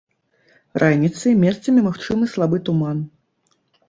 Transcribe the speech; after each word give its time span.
Раніцай 0.83 1.35
месцамі 1.43 1.83
магчымы 1.87 2.25
слабы 2.33 2.57
туман. 2.71 3.05